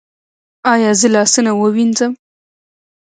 [0.73, 2.11] ایا زه لاسونه ووینځم؟